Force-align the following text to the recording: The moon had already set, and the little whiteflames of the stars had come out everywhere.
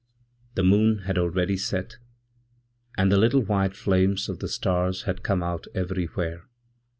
The 0.55 0.63
moon 0.63 1.03
had 1.05 1.19
already 1.19 1.55
set, 1.57 1.97
and 2.97 3.11
the 3.11 3.19
little 3.19 3.43
whiteflames 3.43 4.29
of 4.29 4.39
the 4.39 4.47
stars 4.49 5.03
had 5.03 5.21
come 5.21 5.43
out 5.43 5.67
everywhere. 5.75 6.45